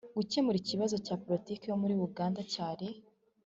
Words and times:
gukemura 0.17 0.57
ikibazo 0.59 0.95
cya 1.05 1.15
politiki 1.25 1.63
yo 1.67 1.75
muri 1.81 1.93
uganda 2.07 2.41
cyari 2.51 2.87